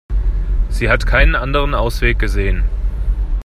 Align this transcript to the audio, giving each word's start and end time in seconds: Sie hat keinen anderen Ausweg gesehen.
Sie 0.69 0.89
hat 0.89 1.05
keinen 1.05 1.35
anderen 1.35 1.75
Ausweg 1.75 2.17
gesehen. 2.17 2.63